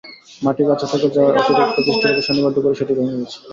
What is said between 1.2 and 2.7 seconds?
অতিরিক্ত বৃষ্টিপাতে শনিবার